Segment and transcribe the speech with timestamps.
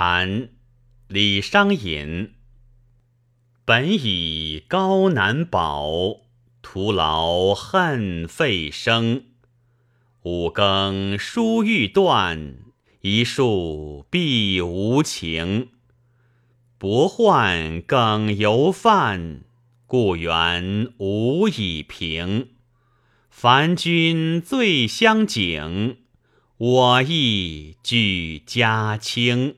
[0.00, 0.50] 蝉，
[1.08, 2.34] 李商隐。
[3.64, 6.18] 本以高难保，
[6.62, 9.24] 徒劳恨费声。
[10.22, 12.58] 五更疏欲断，
[13.00, 15.70] 一树碧无情。
[16.78, 19.40] 薄宦更犹犯，
[19.88, 22.50] 故园无以平。
[23.28, 25.96] 凡君最相景，
[26.56, 29.56] 我亦俱家清。